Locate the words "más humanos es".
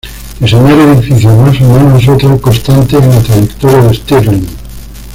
1.37-2.09